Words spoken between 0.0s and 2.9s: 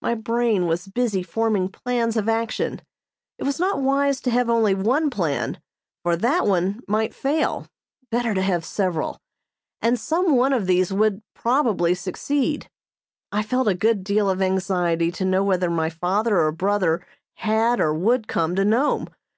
My brain was busy forming plans of action.